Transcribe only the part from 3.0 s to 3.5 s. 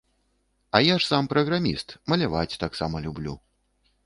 люблю.